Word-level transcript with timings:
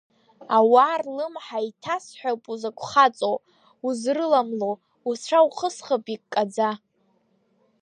Ауаа 0.57 0.95
рлымҳа 1.03 1.59
иҭасҳәап 1.69 2.43
узакә 2.53 2.83
хаҵоу, 2.89 3.35
узрыламло, 3.87 4.71
уцәа 5.09 5.39
ухысхып 5.47 6.05
иккаӡа. 6.15 6.71